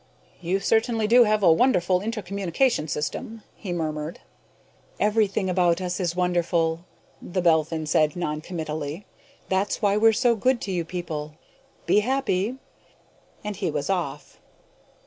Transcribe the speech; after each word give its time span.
"You 0.41 0.59
certainly 0.59 1.05
do 1.05 1.25
have 1.25 1.43
a 1.43 1.51
wonderful 1.53 2.01
intercommunication 2.01 2.87
system," 2.87 3.43
he 3.55 3.71
murmured. 3.71 4.19
"Everything 4.99 5.47
about 5.47 5.79
us 5.79 5.99
is 5.99 6.15
wonderful," 6.15 6.85
the 7.21 7.39
Belphin 7.39 7.85
said 7.85 8.15
noncommittally. 8.15 9.05
"That's 9.47 9.79
why 9.79 9.97
we're 9.97 10.13
so 10.13 10.35
good 10.35 10.59
to 10.61 10.71
you 10.71 10.83
people. 10.83 11.35
Be 11.85 11.99
happy!" 11.99 12.55
And 13.43 13.57
he 13.57 13.69
was 13.69 13.91
off. 13.91 14.39